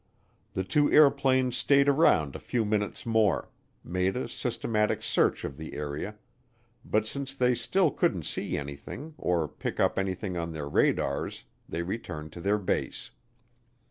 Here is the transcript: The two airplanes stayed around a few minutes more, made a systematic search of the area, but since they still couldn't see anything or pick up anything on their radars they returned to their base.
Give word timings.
The 0.53 0.63
two 0.63 0.91
airplanes 0.91 1.55
stayed 1.55 1.87
around 1.87 2.35
a 2.35 2.39
few 2.39 2.65
minutes 2.65 3.05
more, 3.05 3.49
made 3.83 4.17
a 4.17 4.27
systematic 4.27 5.03
search 5.03 5.43
of 5.43 5.57
the 5.57 5.75
area, 5.75 6.15
but 6.83 7.05
since 7.05 7.35
they 7.35 7.53
still 7.53 7.91
couldn't 7.91 8.23
see 8.25 8.57
anything 8.57 9.13
or 9.19 9.47
pick 9.47 9.79
up 9.79 9.99
anything 9.99 10.37
on 10.37 10.53
their 10.53 10.67
radars 10.67 11.45
they 11.69 11.83
returned 11.83 12.31
to 12.31 12.41
their 12.41 12.57
base. 12.57 13.11